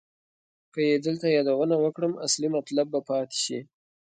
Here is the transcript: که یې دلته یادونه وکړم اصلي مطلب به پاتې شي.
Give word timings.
که 0.73 0.79
یې 0.89 0.95
دلته 1.05 1.25
یادونه 1.35 1.75
وکړم 1.79 2.13
اصلي 2.25 2.49
مطلب 2.55 2.85
به 2.93 2.99
پاتې 3.09 3.37
شي. 3.45 3.59